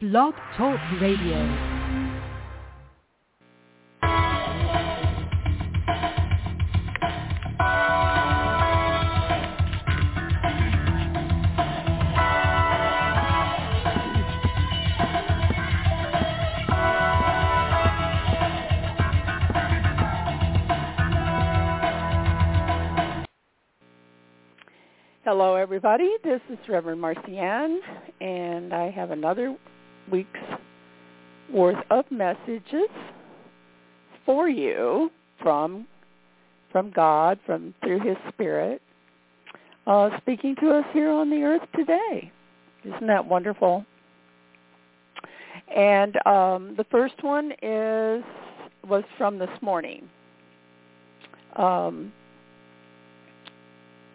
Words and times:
Blog 0.00 0.32
Talk 0.56 0.78
Radio. 1.00 1.34
Hello, 25.24 25.56
everybody. 25.56 26.08
This 26.22 26.40
is 26.48 26.58
Reverend 26.68 27.02
Marcianne, 27.02 27.78
and 28.20 28.72
I 28.72 28.90
have 28.90 29.10
another 29.10 29.56
week's 30.10 30.40
worth 31.52 31.82
of 31.90 32.04
messages 32.10 32.88
for 34.26 34.48
you 34.48 35.10
from 35.42 35.86
from 36.70 36.90
God, 36.90 37.38
from 37.46 37.74
through 37.82 38.00
His 38.00 38.16
Spirit, 38.28 38.82
uh, 39.86 40.10
speaking 40.18 40.54
to 40.60 40.70
us 40.70 40.84
here 40.92 41.10
on 41.10 41.30
the 41.30 41.42
earth 41.42 41.66
today. 41.74 42.30
Isn't 42.84 43.06
that 43.06 43.24
wonderful? 43.24 43.86
And 45.74 46.14
um, 46.26 46.74
the 46.76 46.84
first 46.90 47.22
one 47.22 47.52
is 47.62 48.22
was 48.88 49.04
from 49.16 49.38
this 49.38 49.50
morning. 49.60 50.08
Um, 51.56 52.12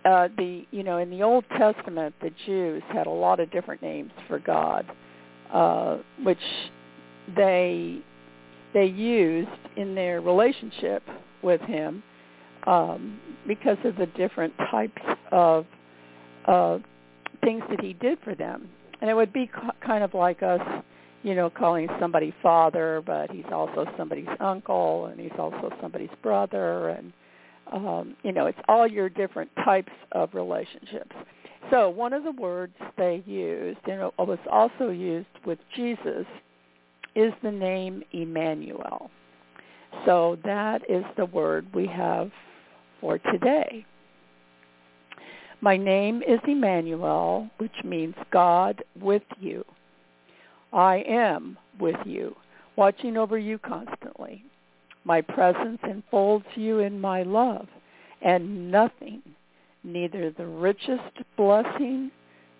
uh, 0.06 0.28
the 0.38 0.66
you 0.72 0.84
know 0.84 0.98
in 0.98 1.10
the 1.10 1.23
Old 1.23 1.46
Testament 1.58 2.14
the 2.22 2.32
Jews 2.46 2.84
had 2.92 3.08
a 3.08 3.12
lot 3.12 3.40
of 3.40 3.52
different 3.52 3.82
names 3.82 4.12
for 4.28 4.40
God, 4.40 4.86
uh, 5.54 5.98
which 6.24 6.40
they 7.36 8.00
they 8.73 8.86
used 8.86 9.50
in 9.78 9.94
their 9.94 10.20
relationship 10.20 11.04
with 11.44 11.62
Him 11.62 12.02
um, 12.66 13.20
because 13.48 13.78
of 13.86 13.95
the 13.98 14.08
different 14.08 14.54
types 14.72 15.02
of 15.32 15.66
uh, 16.48 16.80
things 17.44 17.64
that 17.70 17.82
He 17.82 17.94
did 17.94 18.18
for 18.23 18.36
them, 18.36 18.68
and 19.00 19.10
it 19.10 19.14
would 19.14 19.32
be 19.32 19.50
kind 19.86 20.04
of 20.04 20.14
like 20.14 20.42
us, 20.42 20.62
you 21.22 21.36
know, 21.36 21.50
calling 21.50 21.88
somebody 22.00 22.34
father, 22.42 23.04
but 23.06 23.30
He's 23.30 23.45
also 23.52 23.86
somebody's 23.95 24.28
uncle, 24.40 25.06
and 25.06 25.20
He's 25.20 25.38
also 25.38 25.72
somebody's 25.80 26.10
brother, 26.23 26.90
and 26.90 27.14
um, 27.72 28.16
you 28.23 28.32
know, 28.32 28.48
it's 28.48 28.60
all 28.67 28.88
your 28.88 29.08
different 29.08 29.52
types 29.64 29.92
of 30.12 30.34
relationships. 30.34 31.16
So 31.72 31.89
one 31.89 32.14
of 32.14 32.23
the 32.23 32.31
words 32.31 32.75
they 32.97 33.23
used, 33.25 33.80
and 33.86 34.02
it 34.02 34.14
was 34.17 34.39
also 34.52 34.89
used 34.89 35.28
with 35.45 35.59
Jesus, 35.75 36.25
is 37.16 37.33
the 37.42 37.52
name 37.52 38.03
Emmanuel. 38.11 39.09
So 40.05 40.38
that 40.44 40.81
is 40.89 41.03
the 41.17 41.25
word 41.25 41.67
we 41.73 41.88
have 41.88 42.31
for 43.00 43.17
today. 43.17 43.86
My 45.61 45.78
name 45.78 46.22
is 46.28 46.39
Emmanuel, 46.47 47.50
which 47.58 47.83
means 47.83 48.16
God 48.31 48.83
with 49.00 49.23
you. 49.39 49.64
I 50.73 51.03
am 51.08 51.58
with 51.80 51.95
you, 52.05 52.36
watching 52.75 53.16
over 53.16 53.38
you 53.38 53.59
constantly. 53.59 54.44
My 55.05 55.22
presence 55.22 55.80
enfolds 55.88 56.45
you 56.55 56.80
in 56.80 57.00
my 57.00 57.23
love, 57.23 57.67
and 58.22 58.72
nothing, 58.72 59.22
neither 59.84 60.31
the 60.31 60.45
richest 60.45 61.17
blessing 61.38 62.12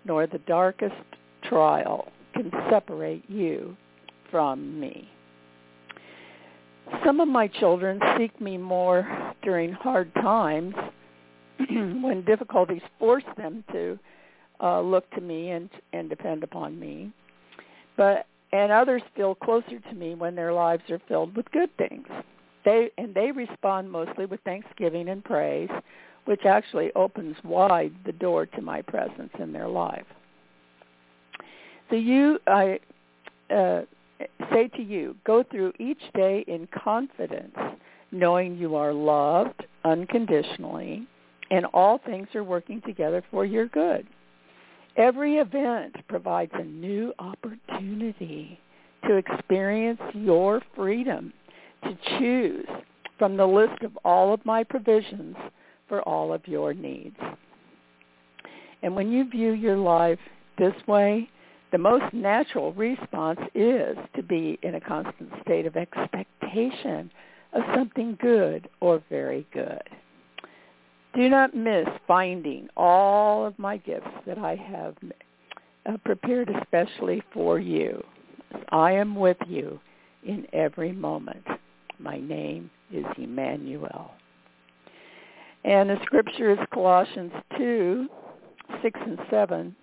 nor 0.06 0.28
the 0.28 0.40
darkest 0.40 0.96
trial, 1.44 2.12
can 2.34 2.52
separate 2.70 3.30
you 3.30 3.76
from 4.32 4.80
me. 4.80 5.08
Some 7.06 7.20
of 7.20 7.28
my 7.28 7.48
children 7.48 8.00
seek 8.18 8.40
me 8.42 8.58
more 8.58 9.34
during 9.42 9.72
hard 9.72 10.14
times 10.16 10.74
when 11.70 12.24
difficulties 12.26 12.82
force 13.00 13.24
them 13.38 13.64
to 13.72 13.98
uh, 14.62 14.82
look 14.82 15.10
to 15.12 15.22
me 15.22 15.52
and, 15.52 15.70
and 15.94 16.10
depend 16.10 16.44
upon 16.44 16.80
me. 16.80 17.12
But 17.96 18.26
and 18.52 18.72
others 18.72 19.02
feel 19.16 19.34
closer 19.34 19.80
to 19.80 19.96
me 19.96 20.14
when 20.14 20.36
their 20.36 20.54
lives 20.54 20.84
are 20.92 21.02
filled 21.08 21.36
with 21.36 21.52
good 21.52 21.76
things. 21.78 22.08
They 22.64 22.92
and 22.98 23.14
they 23.14 23.32
respond 23.32 23.92
mostly 23.92 24.26
with 24.26 24.40
thanksgiving 24.42 25.10
and 25.10 25.24
praise, 25.24 25.70
which 26.26 26.46
actually 26.46 26.92
opens 26.96 27.36
wide 27.44 27.94
the 28.06 28.12
door 28.12 28.46
to 28.46 28.62
my 28.62 28.82
presence 28.82 29.32
in 29.40 29.52
their 29.52 29.68
life. 29.68 30.06
So 31.90 31.96
you, 31.96 32.40
I 32.48 32.80
uh, 33.54 33.82
say 34.52 34.68
to 34.70 34.82
you, 34.82 35.16
go 35.26 35.44
through 35.44 35.74
each 35.80 36.02
day 36.14 36.44
in 36.48 36.68
confidence, 36.68 37.56
knowing 38.12 38.58
you 38.58 38.76
are 38.76 38.94
loved 38.94 39.66
unconditionally, 39.84 41.08
and 41.52 41.66
all 41.74 42.00
things 42.06 42.28
are 42.36 42.44
working 42.44 42.82
together 42.82 43.24
for 43.30 43.46
your 43.46 43.68
good. 43.68 44.08
Every 44.96 45.38
event 45.38 45.96
provides 46.08 46.52
a 46.54 46.64
new 46.64 47.14
opportunity 47.20 48.60
to 49.08 49.16
experience 49.16 50.02
your 50.14 50.62
freedom 50.76 51.34
to 51.84 51.98
choose 52.18 52.68
from 53.18 53.36
the 53.36 53.46
list 53.46 53.84
of 53.84 53.98
all 54.06 54.34
of 54.34 54.46
my 54.46 54.64
provisions 54.64 55.36
for 55.88 56.02
all 56.02 56.34
of 56.34 56.48
your 56.48 56.74
needs. 56.74 57.18
And 58.82 58.96
when 58.96 59.12
you 59.12 59.30
view 59.30 59.54
your 59.54 59.78
life 59.78 60.20
this 60.58 60.74
way, 60.88 61.30
the 61.72 61.78
most 61.78 62.14
natural 62.14 62.74
response 62.74 63.40
is 63.56 63.98
to 64.16 64.22
be 64.22 64.60
in 64.62 64.76
a 64.76 64.82
constant 64.82 65.32
state 65.42 65.66
of 65.66 65.76
expectation 65.76 67.10
of 67.54 67.64
something 67.74 68.18
good 68.22 68.70
or 68.80 69.02
very 69.10 69.48
good. 69.54 69.82
Do 71.16 71.30
not 71.30 71.56
miss 71.56 71.88
finding 72.08 72.68
all 72.76 73.46
of 73.46 73.58
my 73.58 73.78
gifts 73.78 74.10
that 74.26 74.38
I 74.38 74.56
have 74.56 74.96
uh, 75.86 75.98
prepared 76.06 76.50
especially 76.50 77.24
for 77.34 77.60
you. 77.60 78.04
I 78.70 78.94
am 78.94 79.16
with 79.16 79.38
you 79.48 79.80
in 80.26 80.48
every 80.54 80.92
moment. 80.92 81.46
My 82.00 82.18
name 82.18 82.70
is 82.92 83.06
Emmanuel. 83.18 84.12
And 85.64 85.90
the 85.90 86.00
scripture 86.04 86.52
is 86.52 86.60
Colossians 86.74 87.32
2, 87.58 88.08
6 88.82 89.00
and 89.06 89.20
7. 89.30 89.76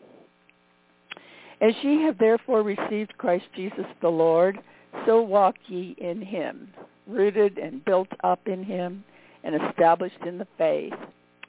As 1.62 1.74
ye 1.82 2.02
have 2.02 2.18
therefore 2.18 2.62
received 2.62 3.16
Christ 3.18 3.46
Jesus 3.54 3.86
the 4.00 4.08
Lord, 4.08 4.58
so 5.06 5.22
walk 5.22 5.56
ye 5.68 5.94
in 5.98 6.20
him, 6.20 6.68
rooted 7.06 7.58
and 7.58 7.84
built 7.84 8.08
up 8.24 8.46
in 8.46 8.62
him, 8.62 9.04
and 9.42 9.54
established 9.54 10.20
in 10.26 10.36
the 10.36 10.46
faith, 10.58 10.92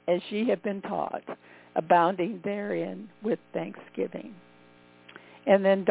as 0.08 0.20
ye 0.30 0.48
have 0.48 0.62
been 0.62 0.80
taught, 0.82 1.22
abounding 1.76 2.40
therein 2.42 3.08
with 3.22 3.38
thanksgiving. 3.52 4.34
And 5.46 5.64
then 5.64 5.86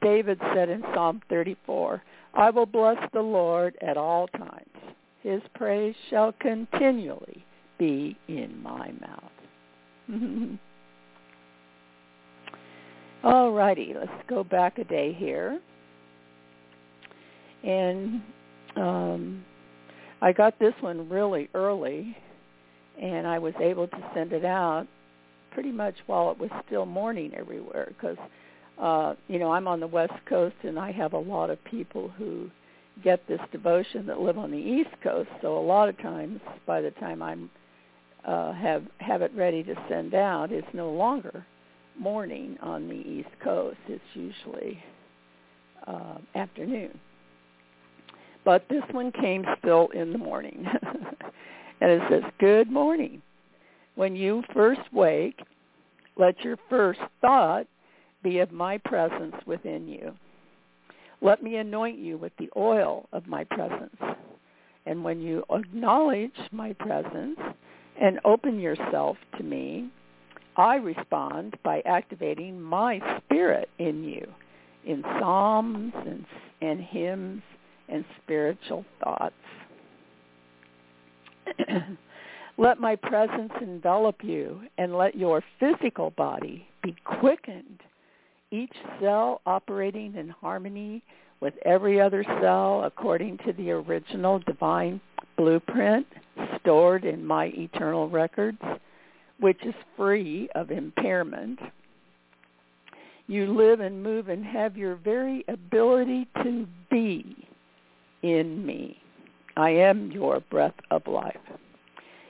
David 0.00 0.40
said 0.54 0.68
in 0.68 0.82
Psalm 0.94 1.22
34, 1.28 2.02
I 2.34 2.50
will 2.50 2.66
bless 2.66 2.98
the 3.12 3.22
Lord 3.22 3.76
at 3.80 3.96
all 3.96 4.28
times. 4.28 4.94
His 5.22 5.42
praise 5.54 5.94
shall 6.10 6.32
continually 6.40 7.44
be 7.78 8.16
in 8.28 8.62
my 8.62 8.92
mouth. 9.00 9.32
all 13.24 13.52
righty, 13.52 13.94
let's 13.98 14.12
go 14.28 14.44
back 14.44 14.78
a 14.78 14.84
day 14.84 15.12
here. 15.12 15.60
And 17.62 18.20
um, 18.76 19.44
I 20.20 20.32
got 20.32 20.58
this 20.58 20.74
one 20.80 21.08
really 21.08 21.48
early, 21.54 22.16
and 23.00 23.26
I 23.26 23.38
was 23.38 23.54
able 23.60 23.88
to 23.88 24.10
send 24.14 24.32
it 24.32 24.44
out 24.44 24.86
pretty 25.52 25.72
much 25.72 25.94
while 26.06 26.30
it 26.30 26.38
was 26.38 26.50
still 26.66 26.84
morning 26.84 27.32
everywhere 27.34 27.88
because 27.88 28.18
uh, 28.78 29.14
you 29.28 29.38
know, 29.38 29.52
I'm 29.52 29.68
on 29.68 29.80
the 29.80 29.86
West 29.86 30.14
Coast 30.28 30.56
and 30.62 30.78
I 30.78 30.90
have 30.92 31.12
a 31.12 31.18
lot 31.18 31.50
of 31.50 31.62
people 31.64 32.08
who 32.08 32.50
get 33.02 33.26
this 33.28 33.40
devotion 33.52 34.06
that 34.06 34.20
live 34.20 34.38
on 34.38 34.50
the 34.50 34.58
East 34.58 34.90
Coast. 35.02 35.28
So 35.42 35.58
a 35.58 35.60
lot 35.60 35.88
of 35.88 35.98
times 35.98 36.40
by 36.66 36.80
the 36.80 36.90
time 36.92 37.22
I'm 37.22 37.50
uh, 38.26 38.52
have 38.52 38.84
have 38.98 39.22
it 39.22 39.32
ready 39.34 39.62
to 39.62 39.74
send 39.88 40.14
out, 40.14 40.52
it's 40.52 40.66
no 40.72 40.90
longer 40.90 41.44
morning 41.98 42.56
on 42.62 42.88
the 42.88 42.94
East 42.94 43.28
Coast. 43.42 43.78
It's 43.88 44.02
usually 44.14 44.82
uh, 45.86 46.18
afternoon. 46.34 46.98
But 48.44 48.64
this 48.68 48.82
one 48.90 49.10
came 49.12 49.44
still 49.58 49.88
in 49.94 50.12
the 50.12 50.18
morning. 50.18 50.66
and 51.80 51.90
it 51.90 52.02
says, 52.10 52.22
Good 52.38 52.70
morning. 52.70 53.22
When 53.94 54.16
you 54.16 54.42
first 54.52 54.80
wake, 54.92 55.40
let 56.16 56.40
your 56.40 56.56
first 56.68 57.00
thought 57.20 57.66
be 58.22 58.38
of 58.40 58.52
my 58.52 58.78
presence 58.78 59.34
within 59.46 59.86
you. 59.86 60.12
Let 61.20 61.42
me 61.42 61.56
anoint 61.56 61.98
you 61.98 62.18
with 62.18 62.32
the 62.38 62.50
oil 62.56 63.08
of 63.12 63.26
my 63.26 63.44
presence. 63.44 63.96
And 64.86 65.02
when 65.02 65.20
you 65.20 65.44
acknowledge 65.50 66.32
my 66.52 66.72
presence 66.74 67.38
and 68.00 68.20
open 68.24 68.58
yourself 68.58 69.16
to 69.36 69.42
me, 69.42 69.88
I 70.56 70.76
respond 70.76 71.56
by 71.62 71.82
activating 71.86 72.60
my 72.60 73.00
spirit 73.24 73.68
in 73.78 74.04
you 74.04 74.26
in 74.86 75.02
psalms 75.18 75.92
and, 75.94 76.24
and 76.60 76.80
hymns 76.80 77.42
and 77.88 78.04
spiritual 78.22 78.84
thoughts. 79.02 79.34
let 82.58 82.78
my 82.78 82.96
presence 82.96 83.52
envelop 83.60 84.22
you 84.22 84.60
and 84.78 84.96
let 84.96 85.16
your 85.16 85.42
physical 85.58 86.10
body 86.10 86.66
be 86.82 86.94
quickened, 87.04 87.80
each 88.50 88.74
cell 89.00 89.40
operating 89.46 90.14
in 90.14 90.28
harmony 90.28 91.02
with 91.40 91.54
every 91.64 92.00
other 92.00 92.24
cell 92.40 92.84
according 92.84 93.38
to 93.38 93.52
the 93.54 93.70
original 93.70 94.38
divine 94.40 95.00
blueprint 95.36 96.06
stored 96.64 97.04
in 97.04 97.24
my 97.24 97.52
eternal 97.54 98.08
records, 98.08 98.58
which 99.38 99.62
is 99.64 99.74
free 99.96 100.48
of 100.54 100.70
impairment. 100.70 101.58
You 103.26 103.54
live 103.56 103.80
and 103.80 104.02
move 104.02 104.28
and 104.28 104.44
have 104.44 104.76
your 104.76 104.96
very 104.96 105.44
ability 105.48 106.26
to 106.42 106.66
be 106.90 107.46
in 108.22 108.64
me. 108.64 108.98
I 109.56 109.70
am 109.70 110.10
your 110.10 110.40
breath 110.40 110.74
of 110.90 111.06
life. 111.06 111.36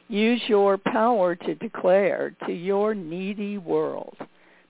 Use 0.09 0.43
your 0.49 0.77
power 0.77 1.35
to 1.35 1.55
declare 1.55 2.37
to 2.47 2.53
your 2.53 2.95
needy 2.95 3.59
world 3.59 4.17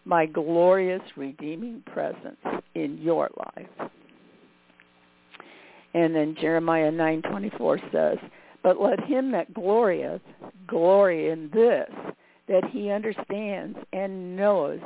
my 0.05 0.26
glorious 0.26 1.02
redeeming 1.17 1.82
presence 1.87 2.62
in 2.75 2.99
your 2.99 3.31
life. 3.56 3.90
And 5.94 6.14
then 6.14 6.37
Jeremiah 6.40 6.93
9:24 6.93 7.81
says, 7.90 8.19
"But 8.64 8.81
let 8.81 9.05
him 9.05 9.31
that 9.32 9.52
glorieth 9.52 10.22
glory 10.66 11.28
in 11.28 11.50
this, 11.50 11.90
that 12.49 12.64
he 12.70 12.90
understands 12.90 13.78
and 13.93 14.34
knows 14.34 14.81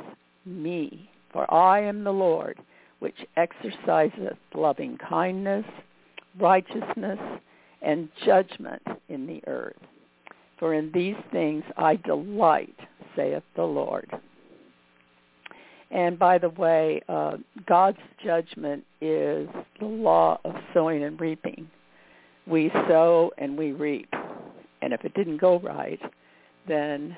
me, 0.45 1.09
for 1.31 1.51
I 1.51 1.79
am 1.79 2.03
the 2.03 2.11
Lord, 2.11 2.59
which 2.99 3.25
exerciseth 3.37 4.37
loving 4.53 4.97
kindness, 4.97 5.65
righteousness, 6.37 7.19
and 7.81 8.09
judgment 8.25 8.83
in 9.07 9.25
the 9.25 9.41
earth. 9.47 9.79
For 10.57 10.73
in 10.73 10.91
these 10.91 11.15
things 11.31 11.63
I 11.77 11.95
delight, 11.95 12.75
saith 13.15 13.43
the 13.55 13.63
Lord. 13.63 14.11
And 15.89 16.19
by 16.19 16.37
the 16.37 16.49
way, 16.49 17.01
uh, 17.07 17.37
God's 17.65 17.97
judgment 18.21 18.83
is 18.99 19.47
the 19.79 19.85
law 19.85 20.39
of 20.43 20.53
sowing 20.73 21.03
and 21.03 21.19
reaping. 21.19 21.69
We 22.47 22.71
sow 22.87 23.31
and 23.37 23.57
we 23.57 23.71
reap. 23.71 24.13
And 24.81 24.93
if 24.93 25.03
it 25.03 25.13
didn't 25.13 25.37
go 25.37 25.59
right, 25.59 25.99
then 26.67 27.15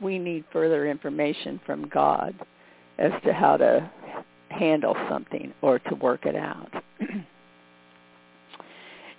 we 0.00 0.18
need 0.18 0.44
further 0.52 0.88
information 0.88 1.60
from 1.66 1.88
God 1.88 2.34
as 2.98 3.12
to 3.24 3.32
how 3.32 3.56
to 3.56 3.90
handle 4.50 4.96
something 5.08 5.52
or 5.62 5.78
to 5.80 5.94
work 5.96 6.26
it 6.26 6.34
out. 6.34 6.70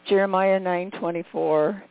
Jeremiah 0.10 0.60
9:24 0.60 1.82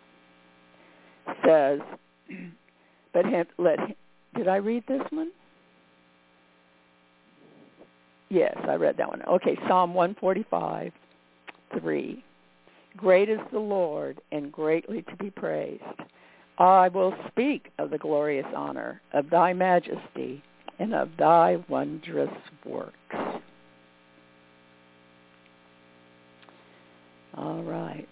says, 1.47 1.81
"But 3.13 3.25
let 3.59 3.79
did 4.35 4.49
I 4.49 4.57
read 4.57 4.85
this 4.87 5.03
one? 5.11 5.31
Yes, 8.31 8.57
I 8.69 8.75
read 8.75 8.97
that 8.99 9.09
one. 9.09 9.23
Okay, 9.23 9.57
Psalm 9.67 9.95
145, 9.95 10.93
3. 11.81 12.25
Great 12.99 13.29
is 13.29 13.39
the 13.53 13.61
Lord 13.61 14.21
and 14.33 14.51
greatly 14.51 15.03
to 15.03 15.17
be 15.17 15.31
praised. 15.31 15.83
I 16.59 16.89
will 16.89 17.15
speak 17.29 17.71
of 17.79 17.91
the 17.91 17.99
glorious 17.99 18.47
honor 18.55 19.01
of 19.13 19.31
thy 19.31 19.53
majesty 19.53 20.43
and 20.81 20.93
of 20.93 21.11
thy 21.17 21.59
wondrous 21.69 22.29
works. 22.67 22.93
All 27.37 27.63
right. 27.63 28.09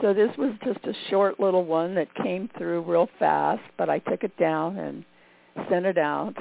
So 0.00 0.14
this 0.14 0.34
was 0.38 0.52
just 0.64 0.82
a 0.84 0.94
short 1.10 1.38
little 1.38 1.64
one 1.64 1.94
that 1.96 2.14
came 2.14 2.48
through 2.56 2.82
real 2.82 3.08
fast, 3.18 3.62
but 3.76 3.90
I 3.90 3.98
took 3.98 4.24
it 4.24 4.34
down 4.38 4.78
and 4.78 5.04
sent 5.68 5.84
it 5.84 5.98
out. 5.98 6.34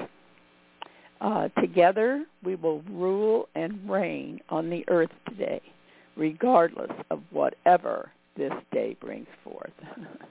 Uh, 1.20 1.50
together 1.60 2.24
we 2.44 2.56
will 2.56 2.82
rule 2.90 3.50
and 3.56 3.90
reign 3.90 4.40
on 4.50 4.70
the 4.70 4.86
earth 4.88 5.10
today, 5.28 5.62
regardless 6.16 6.92
of 7.12 7.22
whatever 7.32 8.12
this 8.38 8.54
day 8.72 8.96
brings 9.02 9.28
forth. 9.44 9.74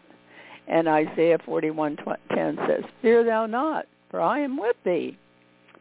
and 0.66 0.88
Isaiah 0.88 1.38
41:10 1.38 2.66
says, 2.66 2.84
"Fear 3.02 3.24
thou 3.24 3.44
not, 3.44 3.86
for 4.10 4.22
I 4.22 4.38
am 4.38 4.56
with 4.56 4.76
thee. 4.84 5.18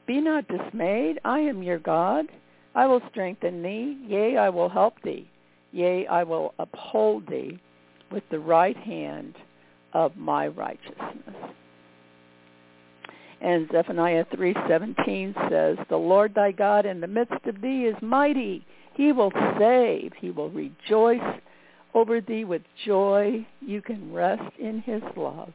Be 0.06 0.20
not 0.20 0.48
dismayed, 0.50 1.20
I 1.24 1.40
am 1.40 1.64
your 1.64 1.80
God. 1.80 2.28
I 2.76 2.88
will 2.88 3.02
strengthen 3.10 3.64
thee, 3.64 3.98
yea, 4.06 4.36
I 4.36 4.50
will 4.50 4.70
help 4.70 5.02
thee." 5.02 5.30
Yea, 5.72 6.08
I 6.08 6.24
will 6.24 6.54
uphold 6.60 7.28
thee 7.28 7.60
with 8.12 8.24
the 8.30 8.40
right 8.40 8.78
hand 8.78 9.36
of 9.94 10.16
my 10.16 10.48
righteousness. 10.48 11.36
And 13.42 13.70
Zephaniah 13.72 14.26
3:17 14.26 15.50
says, 15.50 15.78
"The 15.90 15.98
Lord 15.98 16.34
thy 16.34 16.52
God 16.52 16.86
in 16.86 17.02
the 17.02 17.08
midst 17.08 17.46
of 17.46 17.62
thee 17.62 17.86
is 17.86 18.02
mighty; 18.02 18.66
he 18.94 19.12
will 19.12 19.32
save; 19.60 20.14
he 20.14 20.32
will 20.32 20.50
rejoice 20.50 21.40
over 21.94 22.20
thee 22.20 22.46
with 22.46 22.64
joy. 22.84 23.46
You 23.62 23.82
can 23.82 24.12
rest 24.12 24.58
in 24.58 24.80
his 24.82 25.04
love. 25.16 25.54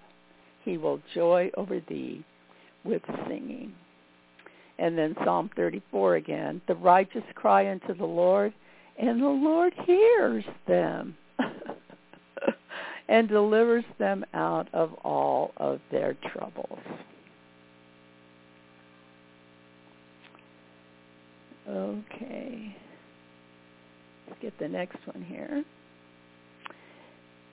He 0.65 0.79
will 0.79 1.01
joy 1.13 1.51
over 1.55 1.81
thee 1.81 2.23
with 2.85 3.03
singing." 3.27 3.75
And 4.79 4.97
then 4.97 5.17
Psalm 5.25 5.51
34 5.57 6.15
again, 6.17 6.61
"The 6.67 6.77
righteous 6.77 7.25
cry 7.35 7.69
unto 7.69 7.95
the 7.95 8.07
Lord, 8.07 8.53
and 8.99 9.23
the 9.23 9.29
Lord 9.29 9.73
hears 9.85 10.45
them 10.67 11.17
and 13.09 13.29
delivers 13.29 13.85
them 13.99 14.25
out 14.35 14.69
of 14.73 14.95
all 15.05 15.53
of 15.57 15.81
their 15.91 16.17
troubles. 16.33 16.79
Okay. 21.69 22.77
Let's 24.29 24.41
get 24.41 24.59
the 24.59 24.69
next 24.69 24.99
one 25.07 25.23
here. 25.23 25.65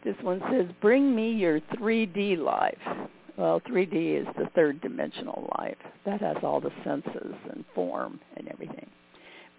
This 0.03 0.15
one 0.21 0.41
says, 0.51 0.65
bring 0.81 1.13
me 1.15 1.31
your 1.31 1.59
3D 1.59 2.37
life. 2.37 3.07
Well, 3.37 3.61
3D 3.69 4.21
is 4.21 4.27
the 4.37 4.49
third 4.55 4.81
dimensional 4.81 5.49
life. 5.59 5.77
That 6.05 6.21
has 6.21 6.37
all 6.43 6.59
the 6.61 6.71
senses 6.83 7.33
and 7.51 7.63
form 7.75 8.19
and 8.37 8.47
everything. 8.47 8.89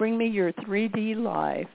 Bring 0.01 0.17
me 0.17 0.29
your 0.29 0.51
3D 0.55 1.15
life. 1.23 1.69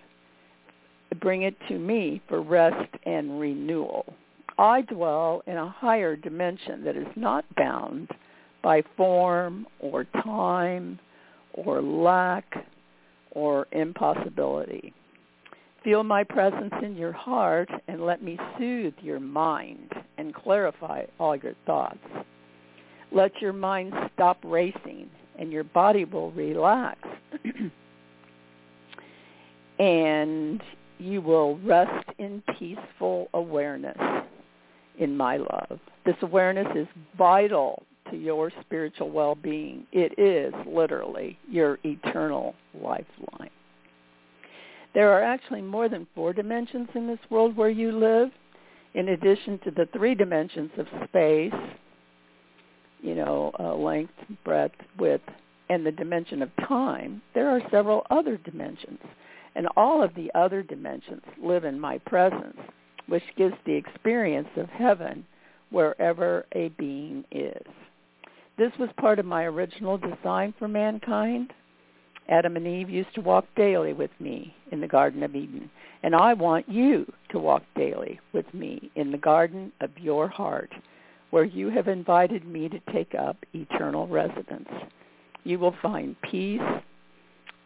Bring 1.22 1.44
it 1.44 1.56
to 1.68 1.78
me 1.78 2.24
for 2.28 2.42
rest 2.42 2.90
and 3.06 3.40
renewal. 3.40 4.16
I 4.58 4.82
dwell 4.82 5.44
in 5.46 5.58
a 5.58 5.70
higher 5.70 6.16
dimension 6.16 6.84
that 6.86 6.98
is 6.98 7.06
not 7.16 7.46
bound 7.56 8.10
by 8.64 8.82
form 8.98 9.68
or 9.80 10.06
time 10.24 10.98
or 11.54 11.84
lack 11.84 12.68
or 13.30 13.68
impossibility. 13.74 14.92
Feel 15.84 16.04
my 16.04 16.24
presence 16.24 16.74
in 16.82 16.98
your 16.98 17.12
heart 17.12 17.70
and 17.88 18.04
let 18.04 18.24
me 18.24 18.40
soothe 18.58 18.96
your 19.04 19.20
mind 19.20 19.94
and 20.18 20.34
clarify 20.34 21.04
all 21.20 21.36
your 21.36 21.54
thoughts. 21.68 22.00
Let 23.12 23.40
your 23.40 23.54
mind 23.54 23.94
stop 24.16 24.40
racing 24.44 25.12
and 25.38 25.52
your 25.52 25.64
body 25.64 26.06
will 26.06 26.32
relax. 26.32 26.98
and 29.80 30.62
you 30.98 31.22
will 31.22 31.58
rest 31.60 32.10
in 32.18 32.42
peaceful 32.58 33.30
awareness 33.34 33.98
in 34.98 35.16
my 35.16 35.38
love. 35.38 35.80
This 36.06 36.16
awareness 36.22 36.68
is 36.76 36.88
vital 37.18 37.84
to 38.12 38.18
your 38.18 38.52
spiritual 38.62 39.10
well-being. 39.10 39.86
It 39.92 40.18
is 40.18 40.54
literally 40.68 41.38
your 41.50 41.80
eternal 41.84 42.56
lifeline. 42.74 43.50
There 44.94 45.12
are 45.12 45.24
actually 45.24 45.62
more 45.62 45.90
than 45.90 46.08
four 46.16 46.32
dimensions 46.32 46.88
in 46.96 47.08
this 47.08 47.20
world 47.30 47.58
where 47.58 47.70
you 47.70 47.92
live, 47.92 48.30
in 48.94 49.10
addition 49.10 49.60
to 49.66 49.72
the 49.72 49.90
three 49.92 50.16
dimensions 50.16 50.72
of 50.78 50.88
space, 51.10 51.54
you 53.02 53.16
know, 53.16 53.52
uh, 53.60 53.76
length, 53.76 54.14
breadth, 54.46 54.76
width, 54.98 55.28
and 55.70 55.86
the 55.86 55.92
dimension 55.92 56.42
of 56.42 56.50
time. 56.68 57.22
There 57.34 57.50
are 57.50 57.62
several 57.72 58.06
other 58.10 58.38
dimensions 58.38 59.00
and 59.56 59.68
all 59.78 60.04
of 60.04 60.14
the 60.16 60.30
other 60.36 60.62
dimensions 60.62 61.24
live 61.42 61.64
in 61.64 61.80
my 61.80 61.98
presence, 62.00 62.58
which 63.08 63.24
gives 63.38 63.56
the 63.66 63.74
experience 63.74 64.50
of 64.58 64.70
heaven 64.70 65.26
wherever 65.72 66.46
a 66.54 66.70
being 66.70 67.24
is. 67.32 67.66
This 68.58 68.72
was 68.80 68.90
part 68.98 69.20
of 69.20 69.26
my 69.26 69.44
original 69.44 69.98
design 69.98 70.54
for 70.58 70.68
mankind. 70.68 71.52
Adam 72.30 72.56
and 72.56 72.66
Eve 72.66 72.90
used 72.90 73.14
to 73.16 73.22
walk 73.22 73.46
daily 73.56 73.94
with 73.94 74.12
me 74.20 74.56
in 74.72 74.82
the 74.82 74.88
Garden 74.88 75.24
of 75.24 75.36
Eden, 75.36 75.70
and 76.04 76.16
I 76.16 76.34
want 76.34 76.68
you 76.68 77.12
to 77.30 77.40
walk 77.40 77.64
daily 77.76 78.20
with 78.34 78.52
me 78.54 78.92
in 78.96 79.12
the 79.12 79.18
garden 79.18 79.72
of 79.82 79.92
your 80.00 80.28
heart, 80.28 80.72
where 81.30 81.44
you 81.44 81.70
have 81.70 81.88
invited 81.88 82.46
me 82.46 82.70
to 82.70 82.80
take 82.92 83.14
up 83.14 83.38
eternal 83.54 84.08
residence. 84.08 84.70
You 85.44 85.60
will 85.60 85.76
find 85.82 86.16
peace 86.24 86.62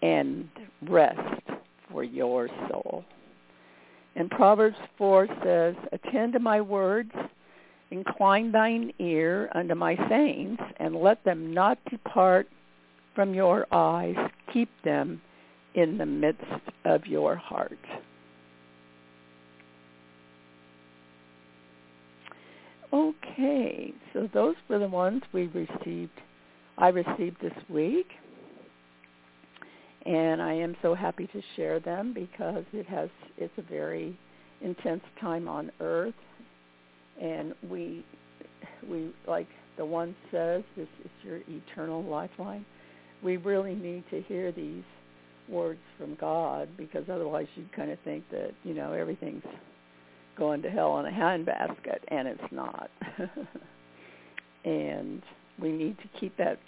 and 0.02 0.50
rest 0.82 1.50
for 1.92 2.04
your 2.04 2.50
soul. 2.70 3.04
And 4.16 4.30
Proverbs 4.30 4.78
4 4.98 5.28
says, 5.44 5.76
Attend 5.92 6.34
to 6.34 6.40
my 6.40 6.62
words, 6.62 7.12
incline 7.92 8.52
thine 8.52 8.92
ear 9.00 9.50
unto 9.54 9.76
my 9.76 9.96
sayings, 10.10 10.60
and 10.78 10.96
let 10.96 11.24
them 11.24 11.54
not 11.54 11.78
depart 11.90 12.48
from 13.16 13.34
your 13.34 13.68
eyes. 13.72 14.16
Keep 14.54 14.70
them 14.84 15.22
in 15.76 15.98
the 15.98 16.06
midst 16.06 16.44
of 16.86 17.06
your 17.06 17.36
heart. 17.36 17.78
Okay, 22.92 23.94
so 24.14 24.28
those 24.34 24.56
were 24.68 24.80
the 24.80 24.88
ones 24.88 25.22
we 25.32 25.46
received, 25.48 26.12
I 26.78 26.88
received 26.90 27.38
this 27.42 27.54
week. 27.70 28.08
And 30.06 30.42
I 30.42 30.54
am 30.54 30.76
so 30.82 30.96
happy 30.96 31.28
to 31.28 31.42
share 31.56 31.80
them 31.80 32.14
because 32.14 32.64
it 32.72 32.86
has, 32.88 33.10
it's 33.38 33.54
a 33.58 33.62
very 33.62 34.18
intense 34.62 35.04
time 35.20 35.48
on 35.48 35.72
earth. 35.80 36.14
And 37.22 37.54
we, 37.70 38.06
we, 38.90 39.14
like 39.28 39.48
the 39.78 39.86
one 39.86 40.16
says, 40.32 40.64
this 40.78 40.88
is 41.04 41.12
your 41.24 41.40
eternal 41.50 42.04
lifeline. 42.04 42.66
We 43.24 43.38
really 43.38 43.76
need 43.76 44.04
to 44.12 44.22
hear 44.22 44.52
these 44.52 44.84
words 45.50 45.80
from 45.98 46.16
God 46.16 46.70
because 46.78 47.04
otherwise 47.12 47.48
you'd 47.56 47.72
kind 47.74 47.92
of 47.92 48.00
think 48.06 48.24
that, 48.32 48.52
you 48.64 48.74
know, 48.74 48.94
everything's 48.94 49.44
going 50.38 50.62
to 50.62 50.70
hell 50.70 50.98
in 51.00 51.06
a 51.06 51.12
handbasket 51.12 52.00
and 52.08 52.28
it's 52.28 52.52
not. 52.52 52.90
and 54.66 55.22
we 55.62 55.72
need 55.72 55.98
to 55.98 56.20
keep 56.20 56.38
that 56.38 56.60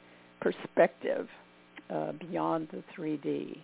perspective 0.41 1.27
uh, 1.91 2.13
beyond 2.13 2.67
the 2.71 2.83
3D. 2.97 3.57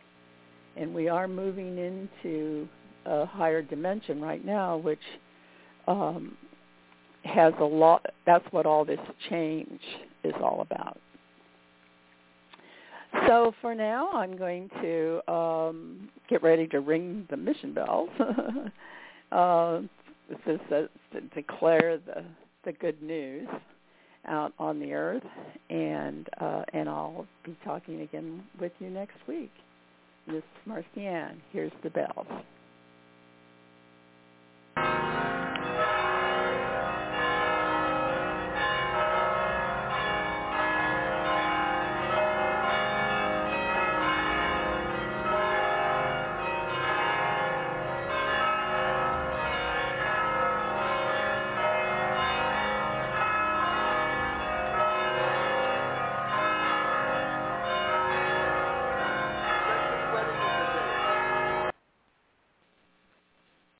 And 0.75 0.93
we 0.93 1.07
are 1.07 1.27
moving 1.27 1.77
into 1.77 2.67
a 3.05 3.25
higher 3.25 3.61
dimension 3.61 4.21
right 4.21 4.43
now, 4.45 4.77
which 4.77 4.99
um, 5.87 6.37
has 7.23 7.53
a 7.59 7.63
lot, 7.63 8.05
that's 8.25 8.45
what 8.51 8.65
all 8.65 8.85
this 8.85 8.99
change 9.29 9.81
is 10.23 10.33
all 10.41 10.61
about. 10.61 10.99
So 13.27 13.53
for 13.61 13.73
now, 13.73 14.09
I'm 14.11 14.37
going 14.37 14.69
to 14.81 15.31
um, 15.31 16.09
get 16.29 16.43
ready 16.43 16.67
to 16.67 16.81
ring 16.81 17.25
the 17.29 17.37
mission 17.37 17.73
bells 17.73 18.09
uh, 19.31 19.79
to, 20.45 20.57
to 20.69 20.89
declare 21.33 21.97
the, 21.97 22.23
the 22.65 22.73
good 22.73 23.01
news 23.01 23.47
out 24.27 24.53
on 24.59 24.79
the 24.79 24.93
earth, 24.93 25.23
and 25.69 26.27
uh, 26.39 26.63
and 26.73 26.89
I'll 26.89 27.27
be 27.43 27.55
talking 27.63 28.01
again 28.01 28.43
with 28.59 28.71
you 28.79 28.89
next 28.89 29.17
week. 29.27 29.51
This 30.27 30.37
is 30.37 30.43
Marcianne. 30.67 31.37
Here's 31.51 31.71
the 31.83 31.89
bells. 31.89 32.27